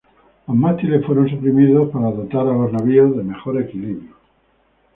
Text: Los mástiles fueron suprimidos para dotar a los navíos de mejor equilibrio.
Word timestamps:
Los 0.47 0.57
mástiles 0.57 1.05
fueron 1.05 1.29
suprimidos 1.29 1.91
para 1.91 2.09
dotar 2.09 2.47
a 2.47 2.53
los 2.53 2.73
navíos 2.73 3.15
de 3.15 3.23
mejor 3.23 3.61
equilibrio. 3.61 4.15